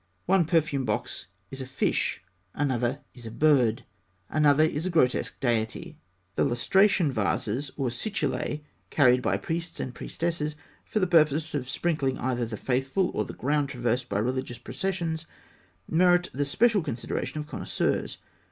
[0.25, 2.23] One perfume box is a fish,
[2.55, 3.83] another is a bird,
[4.31, 5.99] another is a grotesque deity.
[6.33, 12.17] The lustration vases, or situlae, carried by priests and priestesses for the purpose of sprinkling
[12.17, 15.27] either the faithful, or the ground traversed by religious processions,
[15.87, 18.17] merit the special consideration of connoisseurs.